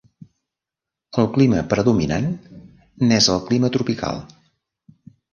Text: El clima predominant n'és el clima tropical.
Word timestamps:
El 1.23 1.27
clima 1.35 1.59
predominant 1.73 2.25
n'és 3.09 3.27
el 3.33 3.43
clima 3.49 3.69
tropical. 3.75 4.23